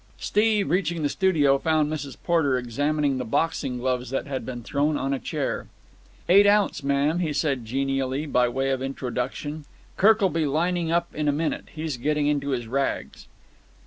[0.17, 2.17] Steve, reaching the studio, found Mrs.
[2.23, 5.67] Porter examining the boxing gloves which had been thrown on a chair.
[6.27, 9.65] "Eight ounce, ma'am," he said genially, by way of introduction.
[9.97, 11.67] "Kirk'll be lining up in a moment.
[11.75, 13.27] He's getting into his rags."